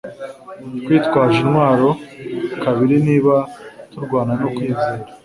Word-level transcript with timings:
Twitwaje 0.83 1.37
intwaro 1.45 1.89
kabiri 2.63 2.95
niba 3.07 3.35
turwana 3.91 4.33
no 4.41 4.47
kwizera. 4.55 5.03